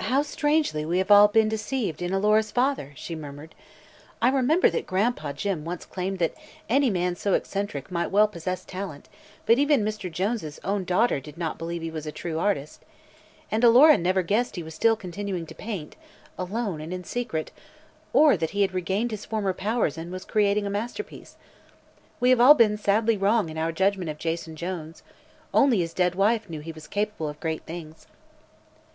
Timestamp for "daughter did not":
10.84-11.58